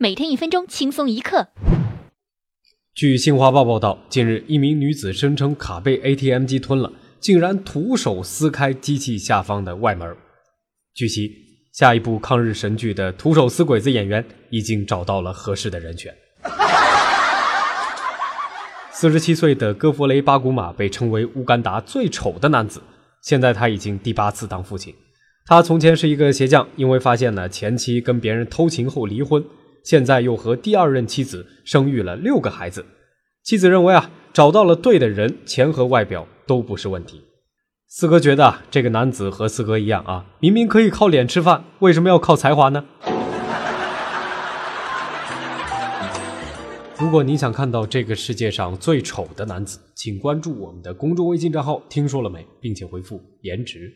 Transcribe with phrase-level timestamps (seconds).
[0.00, 1.48] 每天一分钟，轻松一刻。
[2.94, 10.16] 据新华报报道，近日一名女子声称卡被 ATM 机吞了，竟然徒手撕开机器下方的外门。
[10.94, 11.32] 据悉，
[11.72, 16.14] 下一部抗日神剧的徒手撕鬼子演员已经找到了合适的人选。
[18.92, 22.80] 四十七岁的戈弗雷·巴古马被称为乌干达最丑的男子，
[23.24, 24.94] 现在他已经第八次当父亲。
[25.44, 29.44] 他从前是一个鞋匠，因为发现呢前妻跟别人偷情后离婚。
[29.88, 32.84] 现在又和第二任妻子生育了六个孩子，
[33.42, 37.22] 妻子认为啊找到了对的人，钱和外表都不是问题。
[37.86, 42.84] 四哥觉得啊这个男子和四哥一样啊，明明可以靠脸吃饭，为什么要靠才华呢？
[46.98, 53.90] 如果你想看到这个世界上最丑的男子，请关注我们的公众微信账号“听说了没”，并且回复“颜值”。